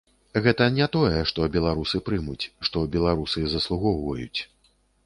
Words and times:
Гэта 0.45 0.63
не 0.77 0.87
тое, 0.95 1.19
што 1.31 1.49
беларусы 1.57 2.03
прымуць, 2.09 2.49
што 2.71 2.85
беларусы 2.99 3.39
заслугоўваюць. 3.57 4.39